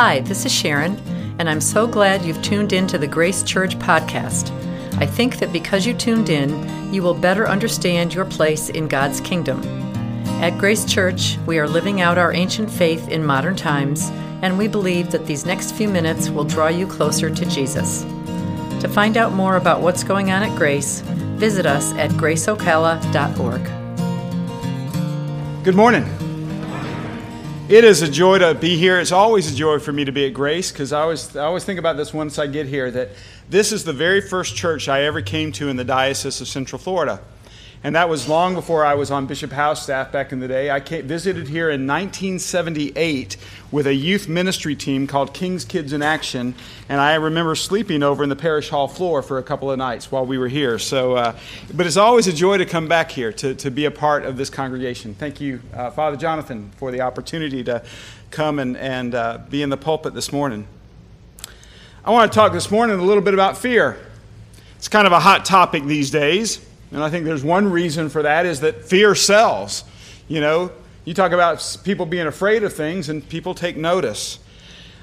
[0.00, 0.96] Hi, this is Sharon,
[1.40, 4.52] and I'm so glad you've tuned in to the Grace Church podcast.
[4.96, 9.20] I think that because you tuned in, you will better understand your place in God's
[9.20, 9.60] kingdom.
[10.40, 14.08] At Grace Church, we are living out our ancient faith in modern times,
[14.40, 18.02] and we believe that these next few minutes will draw you closer to Jesus.
[18.82, 21.00] To find out more about what's going on at Grace,
[21.40, 23.64] visit us at graceocala.org.
[25.64, 26.17] Good morning.
[27.68, 28.98] It is a joy to be here.
[28.98, 31.64] It's always a joy for me to be at Grace because I always, I always
[31.64, 33.10] think about this once I get here that
[33.50, 36.78] this is the very first church I ever came to in the Diocese of Central
[36.78, 37.20] Florida.
[37.84, 40.68] And that was long before I was on Bishop Howe's staff back in the day.
[40.68, 43.36] I came, visited here in 1978
[43.70, 46.56] with a youth ministry team called King's Kids in Action.
[46.88, 50.10] And I remember sleeping over in the parish hall floor for a couple of nights
[50.10, 50.80] while we were here.
[50.80, 51.38] So, uh,
[51.72, 54.36] but it's always a joy to come back here to, to be a part of
[54.36, 55.14] this congregation.
[55.14, 57.84] Thank you, uh, Father Jonathan, for the opportunity to
[58.32, 60.66] come and, and uh, be in the pulpit this morning.
[62.04, 64.04] I want to talk this morning a little bit about fear.
[64.78, 66.67] It's kind of a hot topic these days.
[66.90, 69.84] And I think there's one reason for that is that fear sells.
[70.26, 70.72] You know,
[71.04, 74.38] you talk about people being afraid of things and people take notice.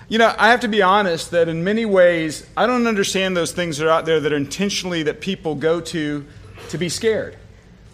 [0.08, 3.52] You know, I have to be honest that in many ways, I don't understand those
[3.52, 6.26] things that are out there that are intentionally that people go to
[6.70, 7.38] to be scared.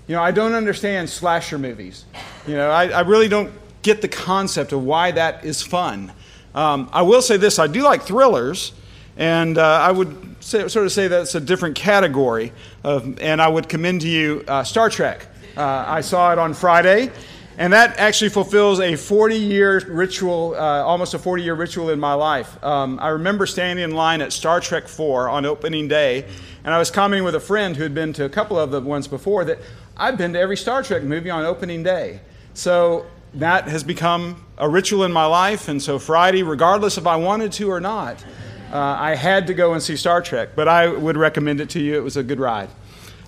[0.07, 2.03] You know, I don't understand slasher movies.
[2.45, 6.11] You know, I, I really don't get the concept of why that is fun.
[6.53, 8.73] Um, I will say this I do like thrillers,
[9.15, 12.51] and uh, I would say, sort of say that's a different category.
[12.83, 15.27] Of, and I would commend to you uh, Star Trek.
[15.55, 17.11] Uh, I saw it on Friday,
[17.57, 21.99] and that actually fulfills a 40 year ritual, uh, almost a 40 year ritual in
[21.99, 22.61] my life.
[22.63, 26.25] Um, I remember standing in line at Star Trek 4 on opening day,
[26.63, 28.81] and I was commenting with a friend who had been to a couple of the
[28.81, 29.59] ones before that
[29.97, 32.21] I've been to every Star Trek movie on opening day.
[32.53, 33.05] So
[33.35, 37.51] that has become a ritual in my life, and so Friday, regardless if I wanted
[37.53, 38.23] to or not,
[38.71, 41.79] uh, I had to go and see Star Trek, but I would recommend it to
[41.79, 41.95] you.
[41.95, 42.69] It was a good ride.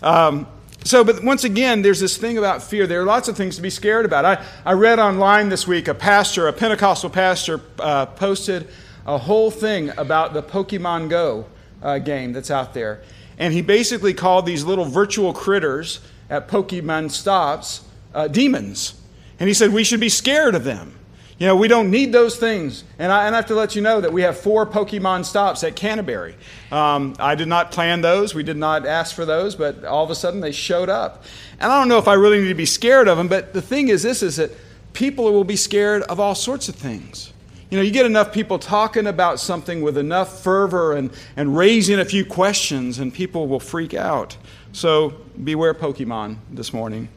[0.01, 0.47] Um,
[0.85, 2.87] so, but once again, there's this thing about fear.
[2.87, 4.25] There are lots of things to be scared about.
[4.25, 8.67] I, I read online this week a pastor, a Pentecostal pastor, uh, posted
[9.05, 11.45] a whole thing about the Pokemon Go
[11.81, 13.01] uh, game that's out there.
[13.37, 15.99] And he basically called these little virtual critters
[16.29, 17.81] at Pokemon stops
[18.13, 18.99] uh, demons.
[19.39, 20.99] And he said we should be scared of them.
[21.43, 22.85] You know, we don't need those things.
[22.97, 25.61] And I, and I have to let you know that we have four Pokemon stops
[25.65, 26.37] at Canterbury.
[26.71, 28.33] Um, I did not plan those.
[28.33, 31.25] We did not ask for those, but all of a sudden they showed up.
[31.59, 33.61] And I don't know if I really need to be scared of them, but the
[33.61, 34.51] thing is this is that
[34.93, 37.33] people will be scared of all sorts of things.
[37.69, 41.99] You know, you get enough people talking about something with enough fervor and, and raising
[41.99, 44.37] a few questions, and people will freak out.
[44.71, 45.09] So
[45.43, 47.09] beware Pokemon this morning.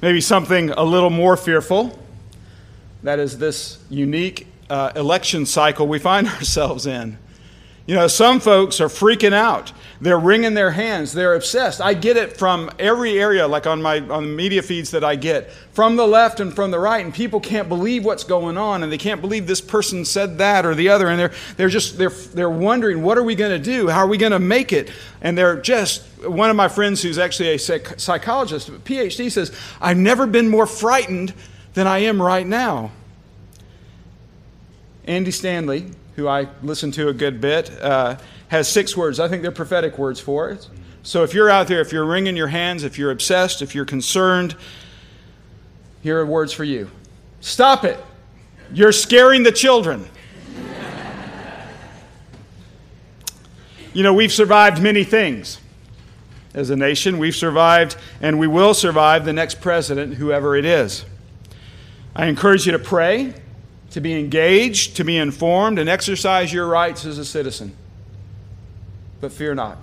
[0.00, 1.98] Maybe something a little more fearful
[3.02, 7.18] that is this unique uh, election cycle we find ourselves in.
[7.86, 9.72] You know, some folks are freaking out.
[10.00, 11.12] They're wringing their hands.
[11.12, 11.80] They're obsessed.
[11.80, 15.16] I get it from every area, like on my on the media feeds that I
[15.16, 18.84] get, from the left and from the right, and people can't believe what's going on,
[18.84, 21.98] and they can't believe this person said that or the other, and they're they're just
[21.98, 23.88] they're they're wondering what are we going to do?
[23.88, 24.92] How are we going to make it?
[25.20, 29.98] And they're just one of my friends who's actually a psych- psychologist, PhD, says I've
[29.98, 31.34] never been more frightened
[31.74, 32.90] than I am right now.
[35.04, 35.86] Andy Stanley,
[36.16, 38.16] who I listen to a good bit, uh,
[38.48, 39.20] has six words.
[39.20, 40.68] I think they're prophetic words for it.
[41.02, 43.86] So if you're out there, if you're wringing your hands, if you're obsessed, if you're
[43.86, 44.54] concerned,
[46.02, 46.90] here are words for you.
[47.40, 47.98] Stop it.
[48.72, 50.06] You're scaring the children.
[53.94, 55.58] you know, we've survived many things
[56.54, 57.18] as a nation.
[57.18, 61.04] We've survived and we will survive the next president, whoever it is.
[62.14, 63.34] I encourage you to pray,
[63.90, 67.76] to be engaged, to be informed, and exercise your rights as a citizen.
[69.20, 69.78] But fear not.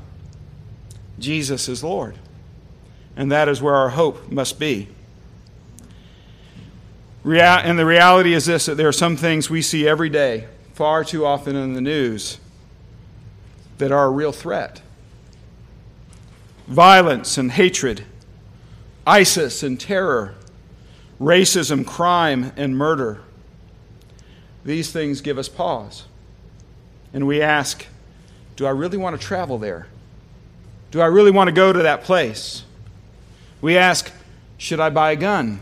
[1.20, 2.16] Jesus is Lord.
[3.16, 4.88] And that is where our hope must be.
[7.24, 11.04] and the reality is this that there are some things we see every day, far
[11.04, 12.40] too often in the news,
[13.78, 14.82] that are a real threat
[16.68, 18.04] violence and hatred,
[19.06, 20.36] ISIS and terror,
[21.20, 23.22] racism, crime, and murder.
[24.64, 26.06] These things give us pause.
[27.14, 27.86] And we ask,
[28.56, 29.88] do I really want to travel there?
[30.92, 32.64] Do I really want to go to that place?
[33.62, 34.12] We ask,
[34.58, 35.62] should I buy a gun?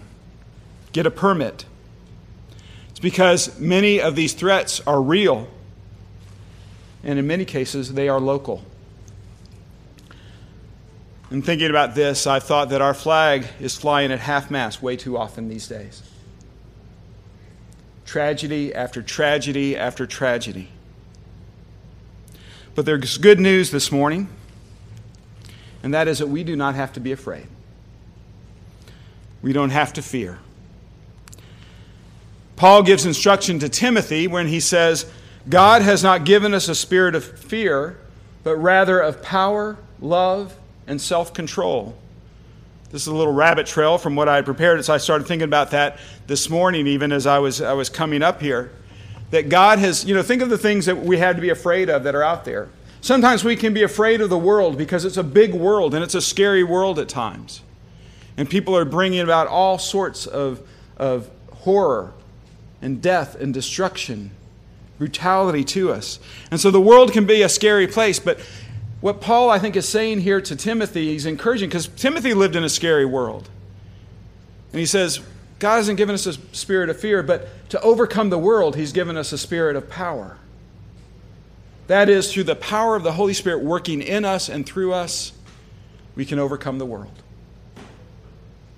[0.91, 1.65] Get a permit?
[2.89, 5.47] It's because many of these threats are real,
[7.03, 8.63] and in many cases, they are local.
[11.35, 14.95] In thinking about this, I thought that our flag is flying at half mast way
[14.95, 16.01] too often these days.
[18.05, 20.69] tragedy after tragedy after tragedy.
[22.73, 24.29] But there's good news this morning,
[25.83, 27.47] and that is that we do not have to be afraid.
[29.41, 30.39] We don't have to fear.
[32.55, 35.05] Paul gives instruction to Timothy when he says,
[35.49, 37.97] God has not given us a spirit of fear,
[38.45, 41.95] but rather of power, love, and self control.
[42.91, 45.47] This is a little rabbit trail from what I had prepared, so I started thinking
[45.47, 45.97] about that
[46.27, 48.71] this morning, even as I was, I was coming up here.
[49.31, 51.89] That God has, you know, think of the things that we have to be afraid
[51.89, 52.69] of that are out there.
[53.01, 56.15] Sometimes we can be afraid of the world because it's a big world and it's
[56.15, 57.61] a scary world at times.
[58.37, 60.65] And people are bringing about all sorts of,
[60.97, 62.13] of horror
[62.81, 64.31] and death and destruction,
[64.97, 66.19] brutality to us.
[66.49, 68.39] And so the world can be a scary place, but
[69.01, 72.63] what Paul, I think, is saying here to Timothy, he's encouraging, because Timothy lived in
[72.63, 73.49] a scary world.
[74.71, 75.21] And he says,
[75.59, 79.15] God hasn't given us a spirit of fear, but to overcome the world, he's given
[79.15, 80.37] us a spirit of power.
[81.87, 85.33] That is, through the power of the Holy Spirit working in us and through us,
[86.15, 87.11] we can overcome the world.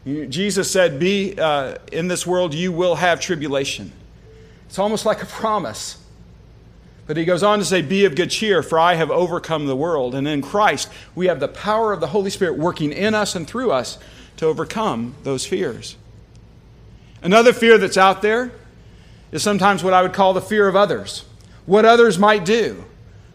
[0.05, 3.91] Jesus said, Be uh, in this world, you will have tribulation.
[4.67, 5.97] It's almost like a promise.
[7.07, 9.75] But he goes on to say, Be of good cheer, for I have overcome the
[9.75, 10.13] world.
[10.13, 13.47] And in Christ, we have the power of the Holy Spirit working in us and
[13.47, 13.97] through us
[14.35, 15.95] to overcome those fears.
[17.21, 18.51] Another fear that's out there
[19.31, 21.25] is sometimes what I would call the fear of others,
[21.65, 22.83] what others might do.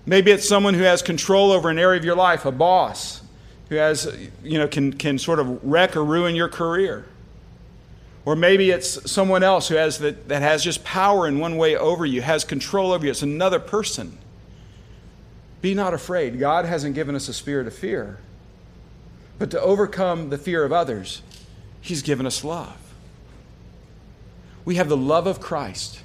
[0.04, 3.22] Maybe it's someone who has control over an area of your life, a boss,
[3.68, 7.06] who has, you know, can, can sort of wreck or ruin your career.
[8.24, 11.76] Or maybe it's someone else who has that, that has just power in one way
[11.76, 13.10] over you, has control over you.
[13.10, 14.18] It's another person.
[15.60, 16.38] Be not afraid.
[16.38, 18.18] God hasn't given us a spirit of fear.
[19.38, 21.22] But to overcome the fear of others,
[21.80, 22.76] He's given us love.
[24.64, 26.00] We have the love of Christ,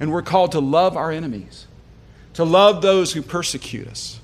[0.00, 1.68] and we're called to love our enemies,
[2.34, 4.18] to love those who persecute us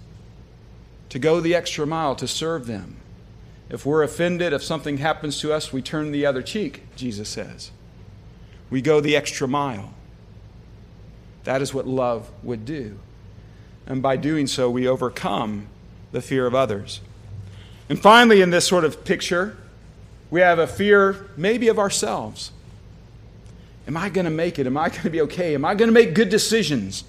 [1.11, 2.97] to go the extra mile to serve them.
[3.71, 7.71] If we're offended, if something happens to us, we turn the other cheek, Jesus says.
[8.71, 9.93] We go the extra mile.
[11.45, 12.99] That is what love would do.
[13.87, 15.67] And by doing so, we overcome
[16.13, 17.01] the fear of others.
[17.89, 19.57] And finally, in this sort of picture,
[20.31, 22.53] we have a fear maybe of ourselves.
[23.87, 24.67] Am I going to make it?
[24.67, 25.55] Am I going to be okay?
[25.55, 27.05] Am I going to make good decisions?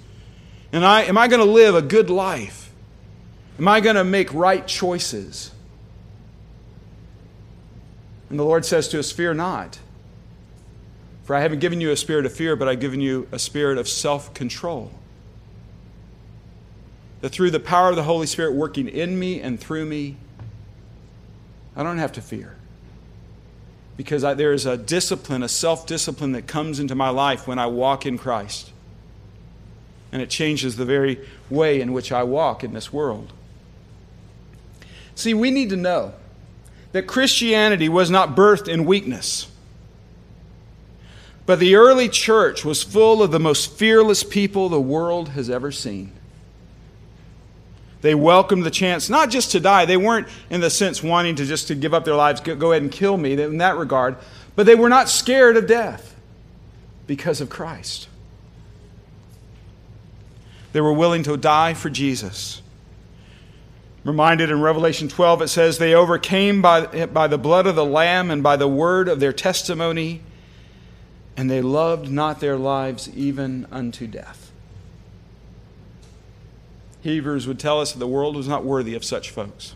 [0.71, 2.71] And I, am I going to live a good life?
[3.57, 5.51] Am I going to make right choices?
[8.30, 9.80] And the Lord says to us, Fear not.
[11.24, 13.78] For I haven't given you a spirit of fear, but I've given you a spirit
[13.78, 14.92] of self control.
[17.22, 20.18] That through the power of the Holy Spirit working in me and through me,
[21.76, 22.56] I don't have to fear.
[23.98, 27.60] Because I, there is a discipline, a self discipline that comes into my life when
[27.60, 28.72] I walk in Christ.
[30.12, 33.34] And it changes the very way in which I walk in this world.
[35.14, 36.14] See, we need to know
[36.91, 39.47] that Christianity was not birthed in weakness.
[41.45, 45.71] But the early church was full of the most fearless people the world has ever
[45.71, 46.12] seen.
[48.01, 49.86] They welcomed the chance not just to die.
[49.86, 52.83] They weren't in the sense wanting to just to give up their lives, go ahead
[52.83, 54.15] and kill me in that regard,
[54.56, 56.15] but they were not scared of death
[57.07, 58.07] because of Christ.
[60.71, 62.61] They were willing to die for Jesus.
[64.03, 68.31] Reminded in Revelation 12, it says, They overcame by, by the blood of the Lamb
[68.31, 70.21] and by the word of their testimony,
[71.35, 74.51] and they loved not their lives even unto death.
[77.01, 79.75] Hebrews would tell us that the world was not worthy of such folks.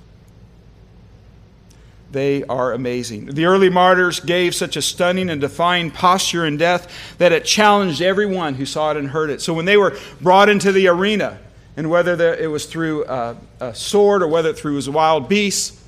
[2.12, 3.26] They are amazing.
[3.26, 8.02] The early martyrs gave such a stunning and defying posture in death that it challenged
[8.02, 9.42] everyone who saw it and heard it.
[9.42, 11.40] So when they were brought into the arena,
[11.76, 15.82] and whether it was through a, a sword or whether through his wild beasts,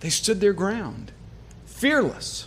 [0.00, 1.12] they stood their ground,
[1.66, 2.46] fearless.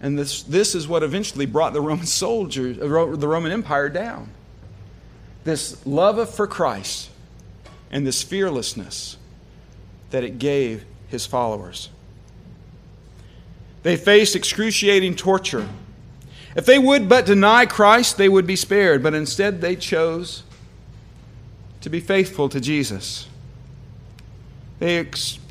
[0.00, 4.30] And this, this is what eventually brought the Roman soldiers, uh, the Roman Empire down.
[5.44, 7.10] This love for Christ
[7.90, 9.16] and this fearlessness
[10.10, 11.88] that it gave his followers.
[13.82, 15.68] They faced excruciating torture.
[16.54, 20.42] If they would but deny Christ, they would be spared, but instead they chose
[21.82, 23.28] to be faithful to Jesus.
[24.78, 25.06] They,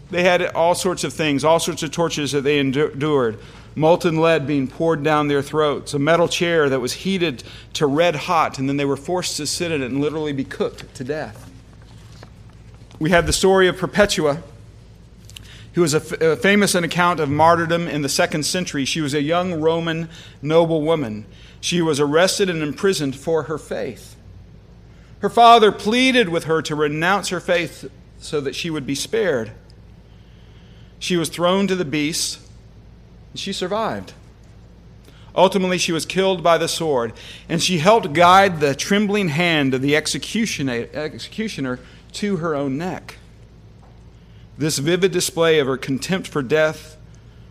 [0.10, 3.40] they had all sorts of things, all sorts of tortures that they endured.
[3.76, 8.16] Molten lead being poured down their throats, a metal chair that was heated to red
[8.16, 11.06] hot, and then they were forced to sit in it and literally be cooked to
[11.06, 11.50] death.
[13.00, 14.44] We have the story of Perpetua.
[15.74, 18.86] who was a, f- a famous an account of martyrdom in the second century.
[18.86, 20.10] She was a young Roman
[20.42, 21.26] noble woman.
[21.62, 24.11] She was arrested and imprisoned for her faith.
[25.22, 29.52] Her father pleaded with her to renounce her faith so that she would be spared.
[30.98, 32.40] She was thrown to the beasts,
[33.32, 34.14] and she survived.
[35.36, 37.14] Ultimately, she was killed by the sword,
[37.48, 41.80] and she helped guide the trembling hand of the executioner
[42.14, 43.18] to her own neck.
[44.58, 46.98] This vivid display of her contempt for death,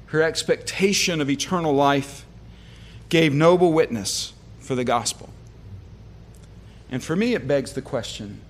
[0.06, 2.26] her expectation of eternal life,
[3.08, 5.30] gave noble witness for the gospel.
[6.90, 8.40] And for me, it begs the question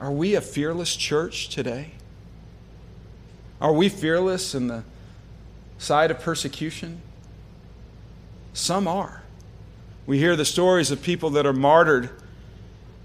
[0.00, 1.92] are we a fearless church today?
[3.60, 4.84] Are we fearless in the
[5.78, 7.02] side of persecution?
[8.52, 9.22] Some are.
[10.06, 12.10] We hear the stories of people that are martyred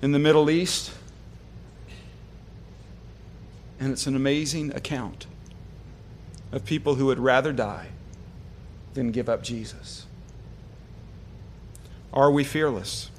[0.02, 0.92] in the Middle East,
[3.80, 5.26] and it's an amazing account
[6.52, 7.88] of people who would rather die
[8.94, 10.06] than give up Jesus.
[12.14, 13.10] Are we fearless?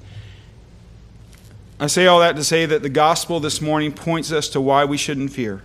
[1.79, 4.85] I say all that to say that the gospel this morning points us to why
[4.85, 5.61] we shouldn't fear.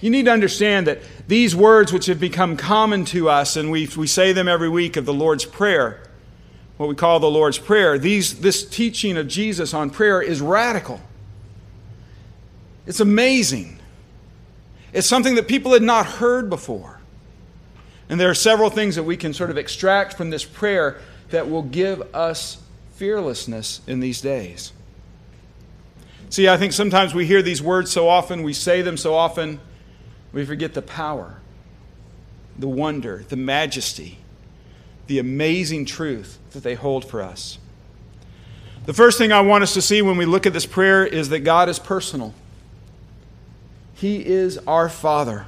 [0.00, 3.88] You need to understand that these words, which have become common to us, and we,
[3.96, 6.00] we say them every week of the Lord's Prayer,
[6.76, 11.00] what we call the Lord's Prayer, these, this teaching of Jesus on prayer is radical.
[12.86, 13.78] It's amazing.
[14.92, 17.00] It's something that people had not heard before.
[18.08, 21.48] And there are several things that we can sort of extract from this prayer that
[21.48, 22.60] will give us
[22.94, 24.72] fearlessness in these days.
[26.32, 29.60] See, I think sometimes we hear these words so often, we say them so often,
[30.32, 31.42] we forget the power,
[32.58, 34.16] the wonder, the majesty,
[35.08, 37.58] the amazing truth that they hold for us.
[38.86, 41.28] The first thing I want us to see when we look at this prayer is
[41.28, 42.32] that God is personal.
[43.92, 45.44] He is our Father.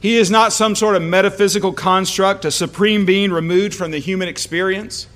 [0.00, 4.26] He is not some sort of metaphysical construct, a supreme being removed from the human
[4.26, 5.06] experience,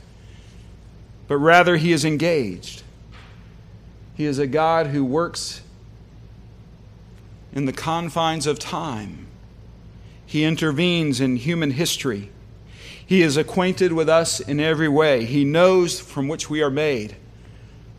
[1.28, 2.82] but rather, He is engaged.
[4.20, 5.62] He is a God who works
[7.54, 9.28] in the confines of time.
[10.26, 12.30] He intervenes in human history.
[13.06, 15.24] He is acquainted with us in every way.
[15.24, 17.16] He knows from which we are made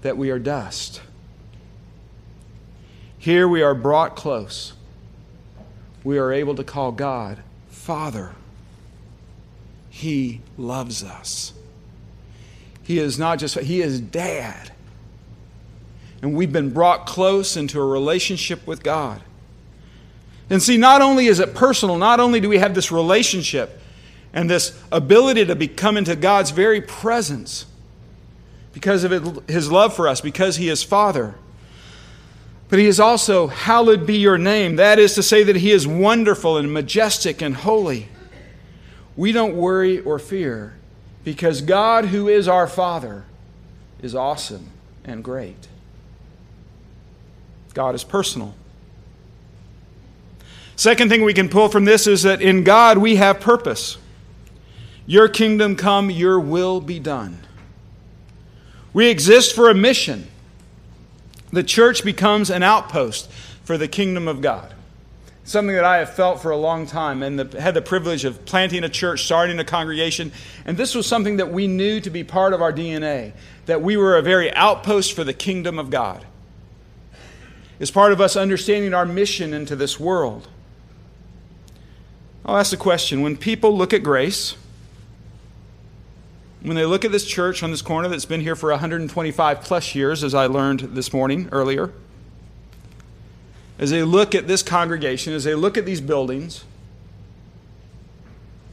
[0.03, 1.01] that we are dust.
[3.17, 4.73] Here we are brought close.
[6.03, 8.35] We are able to call God Father.
[9.89, 11.53] He loves us.
[12.83, 14.71] He is not just, He is Dad.
[16.21, 19.21] And we've been brought close into a relationship with God.
[20.49, 23.79] And see, not only is it personal, not only do we have this relationship
[24.33, 27.65] and this ability to become into God's very presence
[28.73, 31.35] because of his love for us, because he is Father,
[32.69, 34.77] but he is also, hallowed be your name.
[34.77, 38.07] That is to say, that he is wonderful and majestic and holy.
[39.17, 40.73] We don't worry or fear
[41.25, 43.25] because God, who is our Father,
[44.01, 44.69] is awesome
[45.03, 45.67] and great.
[47.73, 48.53] God is personal.
[50.75, 53.97] Second thing we can pull from this is that in God we have purpose.
[55.05, 57.39] Your kingdom come, your will be done.
[58.93, 60.27] We exist for a mission.
[61.51, 63.29] The church becomes an outpost
[63.63, 64.73] for the kingdom of God.
[65.43, 68.45] Something that I have felt for a long time and the, had the privilege of
[68.45, 70.31] planting a church, starting a congregation.
[70.65, 73.33] And this was something that we knew to be part of our DNA,
[73.65, 76.25] that we were a very outpost for the kingdom of God.
[77.81, 80.47] It's part of us understanding our mission into this world.
[82.45, 84.55] I'll ask the question when people look at grace,
[86.61, 89.95] when they look at this church on this corner that's been here for 125 plus
[89.95, 91.91] years, as I learned this morning earlier,
[93.79, 96.65] as they look at this congregation, as they look at these buildings,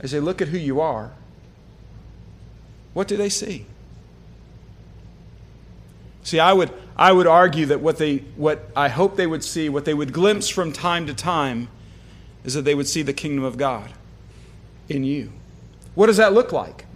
[0.01, 1.13] as they look at who you are,
[2.93, 3.65] what do they see?
[6.25, 9.69] See, I would, I would argue that what, they, what I hope they would see,
[9.69, 11.69] what they would glimpse from time to time,
[12.45, 13.93] is that they would see the kingdom of God
[14.89, 15.33] in you.
[15.95, 16.87] What does that look like?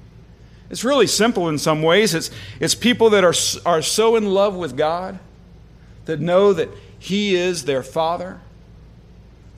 [0.70, 2.14] It's really simple in some ways.
[2.14, 3.34] It's, it's people that are,
[3.66, 5.18] are so in love with God
[6.06, 8.40] that know that He is their Father,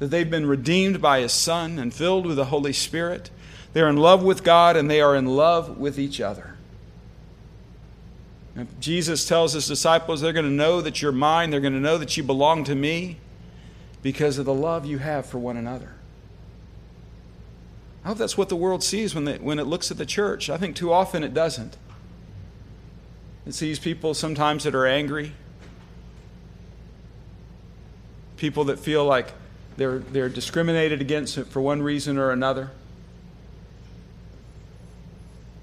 [0.01, 3.31] that they've been redeemed by His Son and filled with the Holy Spirit.
[3.73, 6.54] They're in love with God and they are in love with each other.
[8.79, 11.99] Jesus tells His disciples they're going to know that you're mine, they're going to know
[11.99, 13.19] that you belong to me
[14.03, 15.95] because of the love you have for one another.
[18.05, 20.51] I hope that's what the world sees when, they, when it looks at the church.
[20.51, 21.77] I think too often it doesn't.
[23.47, 25.33] It sees people sometimes that are angry,
[28.37, 29.33] people that feel like
[29.77, 32.71] they're, they're discriminated against for one reason or another.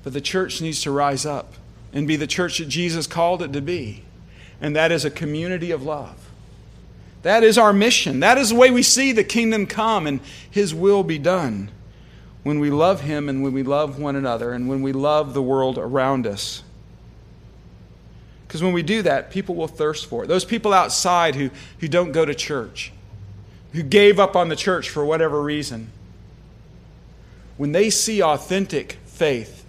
[0.04, 1.54] But the church needs to rise up
[1.94, 4.04] and be the church that Jesus called it to be,
[4.60, 6.30] and that is a community of love.
[7.24, 8.20] That is our mission.
[8.20, 11.70] That is the way we see the kingdom come and His will be done
[12.44, 15.42] when we love Him and when we love one another and when we love the
[15.42, 16.64] world around us.
[18.48, 20.28] Because when we do that, people will thirst for it.
[20.28, 22.92] Those people outside who, who don't go to church,
[23.72, 25.90] who gave up on the church for whatever reason,
[27.56, 29.61] when they see authentic faith,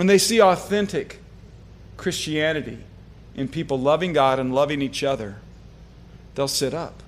[0.00, 1.18] when they see authentic
[1.98, 2.78] Christianity
[3.34, 5.36] in people loving God and loving each other,
[6.34, 7.02] they'll sit up.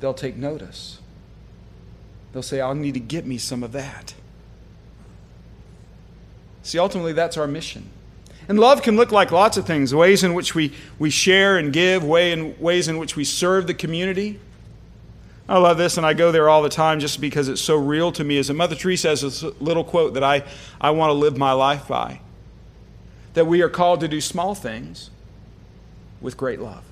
[0.00, 1.00] They'll take notice.
[2.32, 4.14] They'll say, I'll need to get me some of that.
[6.62, 7.90] See, ultimately, that's our mission.
[8.48, 11.74] And love can look like lots of things ways in which we, we share and
[11.74, 14.40] give, way in, ways in which we serve the community.
[15.52, 18.10] I love this, and I go there all the time just because it's so real
[18.12, 18.38] to me.
[18.38, 20.44] As a Mother Teresa has this little quote that I,
[20.80, 22.22] I want to live my life by
[23.34, 25.10] that we are called to do small things
[26.22, 26.84] with great love.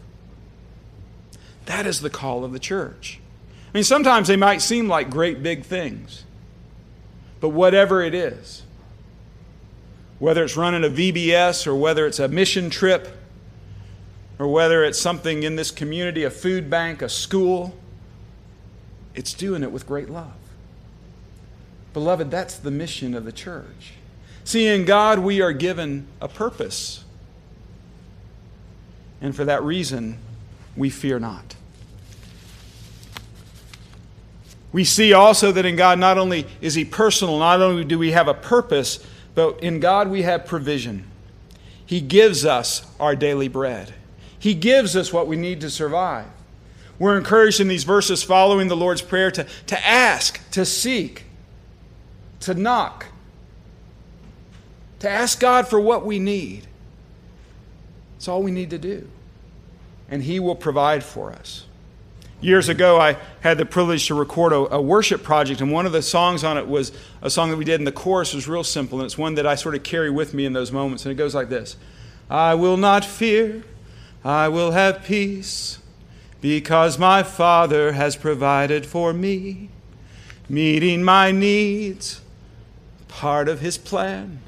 [1.64, 3.18] That is the call of the church.
[3.72, 6.26] I mean, sometimes they might seem like great big things,
[7.40, 8.64] but whatever it is,
[10.18, 13.08] whether it's running a VBS or whether it's a mission trip
[14.38, 17.74] or whether it's something in this community, a food bank, a school,
[19.14, 20.32] it's doing it with great love.
[21.92, 23.94] Beloved, that's the mission of the church.
[24.44, 27.04] See, in God, we are given a purpose.
[29.20, 30.18] And for that reason,
[30.76, 31.56] we fear not.
[34.72, 38.12] We see also that in God, not only is He personal, not only do we
[38.12, 41.04] have a purpose, but in God we have provision.
[41.84, 43.92] He gives us our daily bread,
[44.38, 46.26] He gives us what we need to survive.
[47.00, 51.24] We're encouraged in these verses following the Lord's Prayer to, to ask, to seek,
[52.40, 53.06] to knock,
[54.98, 56.66] to ask God for what we need.
[58.18, 59.08] It's all we need to do.
[60.10, 61.64] And He will provide for us.
[62.42, 65.92] Years ago, I had the privilege to record a, a, worship project, and one of
[65.92, 68.64] the songs on it was a song that we did, and the chorus was real
[68.64, 71.06] simple, and it's one that I sort of carry with me in those moments.
[71.06, 71.76] And it goes like this
[72.28, 73.62] I will not fear,
[74.22, 75.78] I will have peace,
[76.40, 79.68] because my Father has provided for me,
[80.48, 82.20] meeting my needs,
[83.08, 84.40] part of His plan.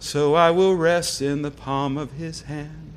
[0.00, 2.88] So I will rest in the palm of His hand.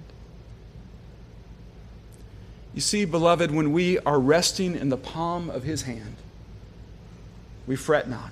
[2.73, 6.15] You see, beloved, when we are resting in the palm of his hand,
[7.67, 8.31] we fret not,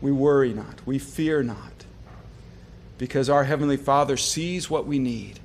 [0.00, 1.84] we worry not, we fear not,
[2.98, 5.38] because our Heavenly Father sees what we need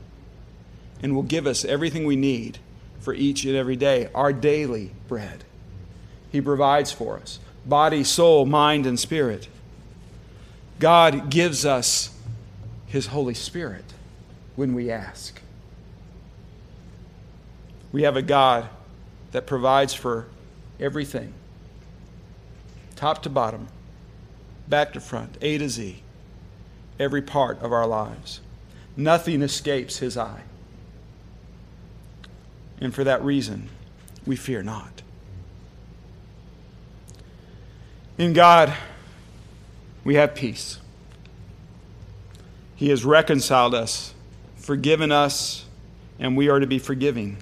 [1.01, 2.57] and will give us everything we need
[2.99, 5.43] for each and every day, our daily bread.
[6.31, 9.47] He provides for us body, soul, mind, and spirit.
[10.79, 12.11] God gives us
[12.85, 13.85] His Holy Spirit
[14.55, 15.41] when we ask.
[17.91, 18.69] We have a God
[19.31, 20.27] that provides for
[20.79, 21.33] everything,
[22.95, 23.67] top to bottom,
[24.67, 26.01] back to front, A to Z,
[26.99, 28.41] every part of our lives.
[28.95, 30.41] Nothing escapes his eye.
[32.79, 33.69] And for that reason,
[34.25, 35.01] we fear not.
[38.17, 38.73] In God,
[40.03, 40.79] we have peace.
[42.75, 44.13] He has reconciled us,
[44.55, 45.65] forgiven us,
[46.19, 47.37] and we are to be forgiving.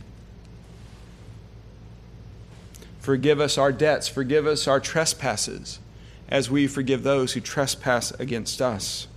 [2.99, 5.79] Forgive us our debts, forgive us our trespasses,
[6.27, 9.07] as we forgive those who trespass against us.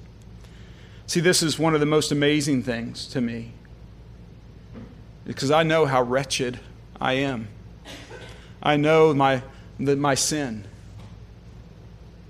[1.06, 3.52] See, this is one of the most amazing things to me
[5.28, 6.58] because I know how wretched
[7.00, 7.46] I am.
[8.60, 9.44] I know my,
[9.78, 10.64] the, my sin.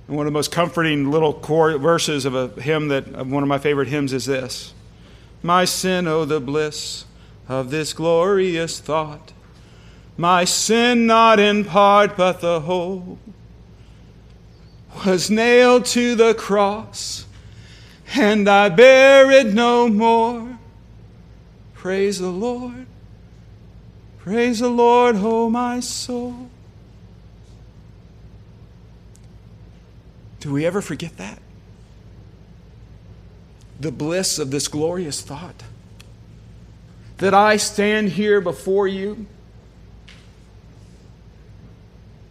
[0.06, 3.42] And one of the most comforting little core verses of a hymn that of one
[3.42, 4.74] of my favorite hymns is this
[5.42, 7.06] My sin, oh, the bliss
[7.48, 9.32] of this glorious thought
[10.18, 13.20] my sin not in part, but the whole,
[15.06, 17.24] was nailed to the cross,
[18.16, 20.58] and I bear it no more.
[21.78, 22.86] Praise the Lord.
[24.18, 26.50] Praise the Lord, oh my soul.
[30.40, 31.38] Do we ever forget that?
[33.78, 35.62] The bliss of this glorious thought
[37.18, 39.26] that I stand here before you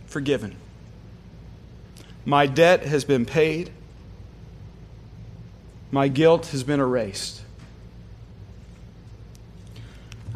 [0.08, 0.58] forgiven.
[2.26, 3.72] My debt has been paid.
[5.90, 7.44] My guilt has been erased.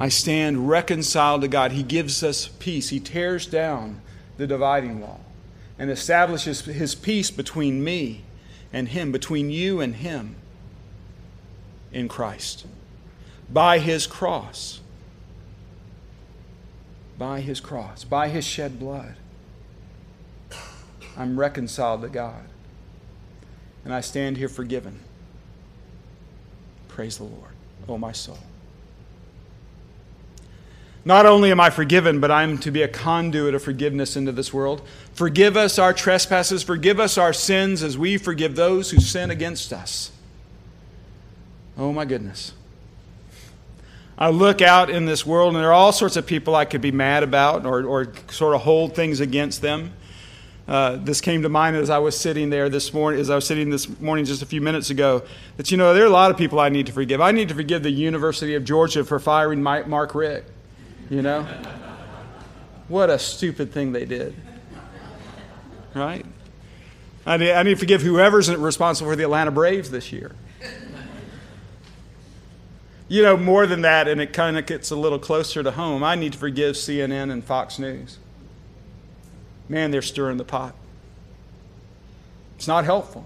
[0.02, 1.74] I stand reconciled to God.
[1.74, 2.90] He gives us peace.
[2.90, 4.02] He tears down
[4.38, 5.20] the dividing wall
[5.78, 8.24] and establishes his peace between me
[8.74, 10.38] and him, between you and him
[11.92, 12.66] in Christ.
[13.48, 14.80] By his cross.
[17.20, 18.04] By his cross.
[18.04, 19.14] By his shed blood.
[21.16, 22.46] I'm reconciled to God.
[23.86, 25.02] And I stand here forgiven.
[26.88, 27.52] Praise the Lord,
[27.88, 28.40] oh my soul.
[31.04, 34.54] Not only am I forgiven, but I'm to be a conduit of forgiveness into this
[34.54, 34.88] world.
[35.14, 39.74] Forgive us our trespasses, forgive us our sins as we forgive those who sin against
[39.74, 40.12] us.
[41.78, 42.54] Oh my goodness.
[44.16, 46.82] I look out in this world, and there are all sorts of people I could
[46.82, 49.94] be mad about or, or sort of hold things against them.
[50.68, 53.48] Uh, this came to mind as I was sitting there this morning, as I was
[53.48, 55.24] sitting this morning just a few minutes ago,
[55.58, 57.20] that, you know, there are a lot of people I need to forgive.
[57.20, 60.48] I need to forgive the University of Georgia for firing Mark Richt.
[61.12, 61.46] You know?
[62.88, 64.34] What a stupid thing they did.
[65.94, 66.26] Right?
[67.26, 70.32] I need, I need to forgive whoever's responsible for the Atlanta Braves this year.
[73.10, 76.02] You know, more than that, and it kind of gets a little closer to home,
[76.02, 78.18] I need to forgive CNN and Fox News.
[79.68, 80.74] Man, they're stirring the pot.
[82.56, 83.26] It's not helpful.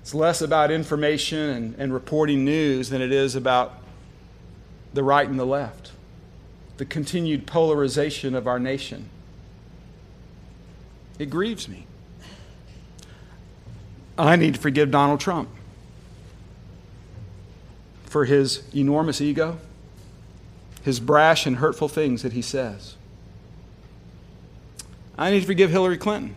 [0.00, 3.74] It's less about information and, and reporting news than it is about
[4.94, 5.92] the right and the left
[6.78, 9.10] the continued polarization of our nation.
[11.18, 11.86] It grieves me.
[14.16, 15.48] I need to forgive Donald Trump
[18.04, 19.58] for his enormous ego,
[20.82, 22.94] his brash and hurtful things that he says.
[25.16, 26.36] I need to forgive Hillary Clinton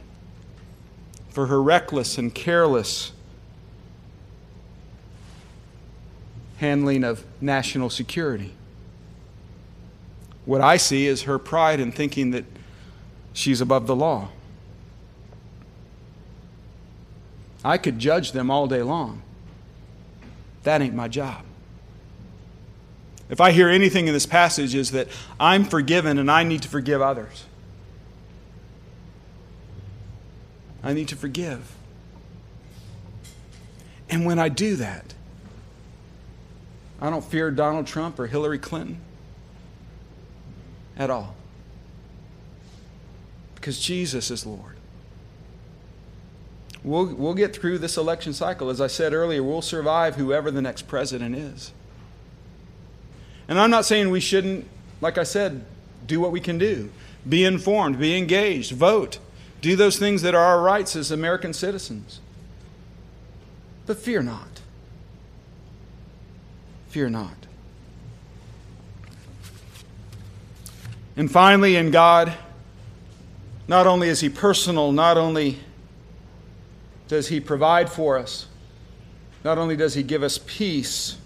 [1.29, 3.11] for her reckless and careless
[6.57, 8.53] handling of national security.
[10.45, 12.45] What I see is her pride in thinking that
[13.33, 14.29] she's above the law.
[17.63, 19.21] I could judge them all day long.
[20.63, 21.43] That ain't my job.
[23.29, 25.07] If I hear anything in this passage is that
[25.39, 27.45] I'm forgiven and I need to forgive others.
[30.83, 31.75] I need to forgive.
[34.09, 35.13] And when I do that,
[36.99, 38.99] I don't fear Donald Trump or Hillary Clinton
[40.97, 41.35] at all.
[43.55, 44.75] Because Jesus is Lord.
[46.83, 48.69] We'll, we'll get through this election cycle.
[48.69, 51.71] As I said earlier, we'll survive whoever the next president is.
[53.47, 54.67] And I'm not saying we shouldn't,
[54.99, 55.63] like I said,
[56.07, 56.91] do what we can do
[57.27, 59.19] be informed, be engaged, vote,
[59.61, 62.19] do those things that are our rights as American citizens.
[63.85, 64.61] But fear not.
[66.89, 67.47] Fear not.
[71.15, 72.33] And finally, in God,
[73.67, 75.59] not only is He personal, not only
[77.07, 78.47] does He provide for us,
[79.43, 81.17] not only does He give us peace,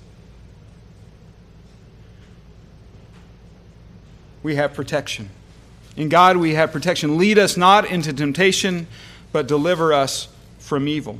[4.41, 5.29] we have protection.
[5.97, 7.17] In God, we have protection.
[7.17, 8.87] Lead us not into temptation,
[9.31, 10.27] but deliver us
[10.59, 11.17] from evil.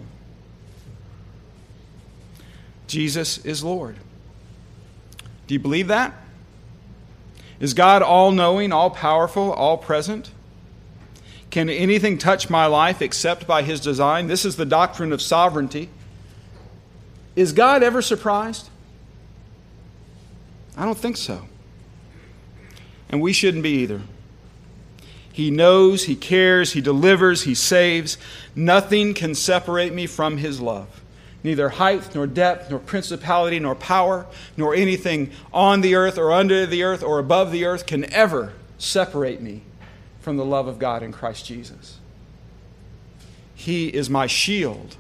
[2.88, 3.95] Jesus is Lord.
[5.47, 6.13] Do you believe that?
[7.59, 10.31] Is God all knowing, all powerful, all present?
[11.49, 14.27] Can anything touch my life except by His design?
[14.27, 15.89] This is the doctrine of sovereignty.
[17.35, 18.69] Is God ever surprised?
[20.75, 21.45] I don't think so.
[23.09, 24.01] And we shouldn't be either.
[25.31, 28.17] He knows, He cares, He delivers, He saves.
[28.55, 31.04] Nothing can separate me from His love
[31.45, 34.25] neither height, nor depth, nor principality, nor power,
[34.58, 38.53] nor anything on the earth or under the earth or above the earth can ever
[38.77, 39.62] separate me
[40.19, 41.99] from the love of God in Christ Jesus.
[43.53, 44.97] He is my shield,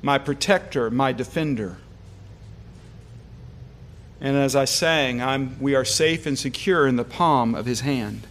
[0.00, 1.76] my protector, my defender.
[4.20, 7.80] And as I sang, I'm, we are safe and secure in the palm of his
[7.80, 8.26] hand.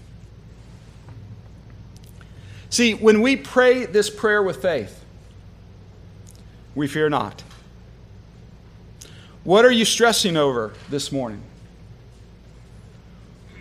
[2.69, 5.00] See, when we pray this prayer with faith,
[6.75, 7.43] we fear not.
[9.43, 11.41] What are you stressing over this morning?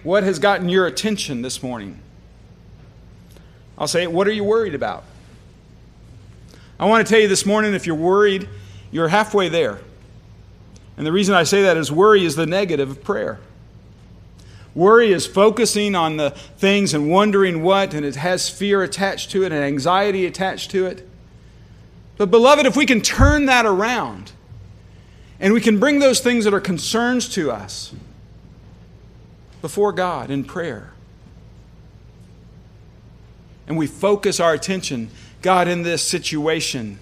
[0.03, 1.99] What has gotten your attention this morning?
[3.79, 5.05] I'll say, what are you worried about?
[6.79, 8.49] I want to tell you this morning if you're worried,
[8.91, 9.81] you're halfway there.
[10.97, 13.41] And the reason I say that is worry is the negative of prayer.
[14.75, 19.43] Worry is focusing on the things and wondering what, and it has fear attached to
[19.43, 21.09] it and anxiety attached to it.
[22.21, 24.33] But, beloved, if we can turn that around
[25.41, 27.95] and we can bring those things that are concerns to us
[29.63, 30.93] before God in prayer.
[33.67, 35.09] And we focus our attention,
[35.41, 36.99] God, in this situation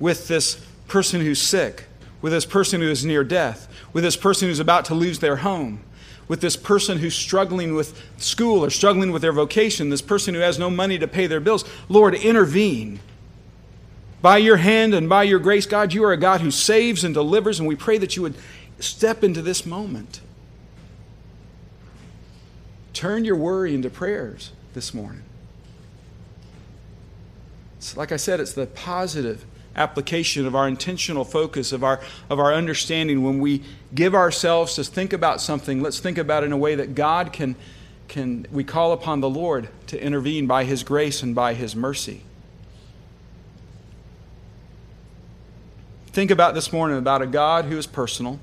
[0.00, 1.84] with this person who's sick,
[2.22, 5.36] with this person who is near death, with this person who's about to lose their
[5.36, 5.82] home,
[6.26, 10.40] with this person who's struggling with school or struggling with their vocation, this person who
[10.40, 11.66] has no money to pay their bills.
[11.90, 13.00] Lord, intervene.
[14.20, 17.14] By your hand and by your grace, God, you are a God who saves and
[17.14, 18.34] delivers, and we pray that you would
[18.80, 20.20] step into this moment.
[22.92, 25.22] Turn your worry into prayers this morning.
[27.76, 29.44] It's, like I said, it's the positive
[29.76, 33.22] application of our intentional focus, of our, of our understanding.
[33.22, 33.62] When we
[33.94, 37.32] give ourselves to think about something, let's think about it in a way that God
[37.32, 37.54] can,
[38.08, 42.22] can we call upon the Lord to intervene by His grace and by His mercy.
[46.18, 48.40] Think about this morning about a God who is personal,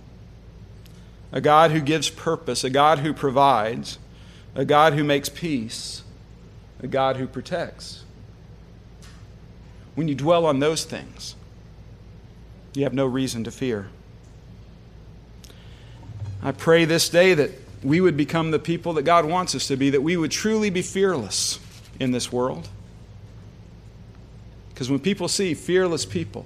[1.33, 3.99] a God who gives purpose, a God who provides,
[4.55, 6.01] a God who makes peace,
[6.81, 8.05] a God who protects
[9.93, 11.35] when you dwell on those things,
[12.75, 13.89] you have no reason to fear.
[16.41, 17.51] I pray this day that
[17.83, 20.69] we would become the people that God wants us to be, that we would truly
[20.69, 21.59] be fearless
[21.99, 22.69] in this world.
[24.69, 26.45] Because when people see fearless people,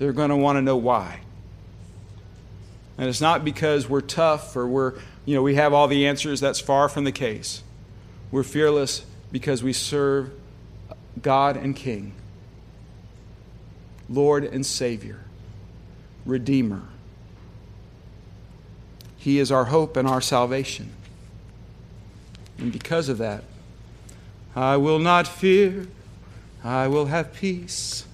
[0.00, 1.20] they're going to want to know why.
[2.96, 4.94] And it's not because we're tough or we're,
[5.26, 6.40] you know, we have all the answers.
[6.40, 7.62] That's far from the case.
[8.30, 10.30] We're fearless because we serve
[11.20, 12.14] God and King,
[14.08, 15.20] Lord and Savior,
[16.24, 16.82] Redeemer.
[19.18, 20.92] He is our hope and our salvation.
[22.56, 23.44] And because of that,
[24.56, 25.88] I will not fear,
[26.64, 28.06] I will have peace,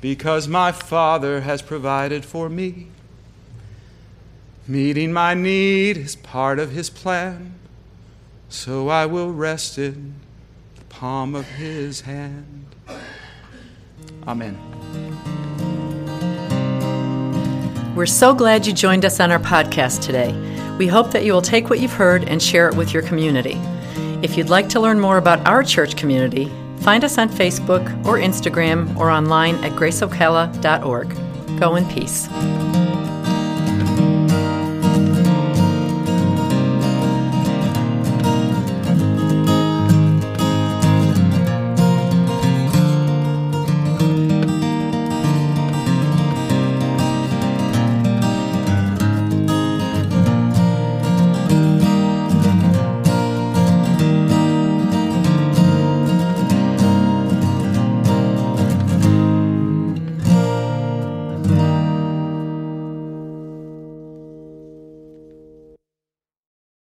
[0.00, 2.88] because my Father has provided for me.
[4.68, 7.54] Meeting my need is part of His plan,
[8.48, 10.14] so I will rest in
[10.76, 12.66] the palm of his hand.
[14.26, 14.56] Amen.
[17.94, 20.32] We're so glad you joined us on our podcast today.
[20.78, 23.58] We hope that you will take what you've heard and share it with your community.
[24.22, 26.50] If you'd like to learn more about our church community,
[26.86, 31.58] find us on Facebook or Instagram or online at graceocala.org.
[31.58, 32.28] Go in peace.